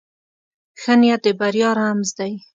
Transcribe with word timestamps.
ښه 0.81 0.93
نیت 0.99 1.21
د 1.25 1.27
بریا 1.39 1.69
رمز 1.79 2.09
دی. 2.17 2.33